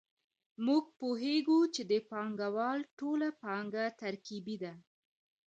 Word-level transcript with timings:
موږ 0.65 0.83
پوهېږو 0.99 1.59
چې 1.73 1.81
د 1.91 1.93
پانګوال 2.09 2.79
ټوله 2.99 3.29
پانګه 3.41 3.85
ترکیبي 4.01 4.57
ده 4.63 4.73